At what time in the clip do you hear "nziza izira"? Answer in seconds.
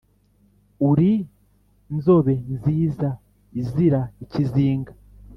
2.55-4.01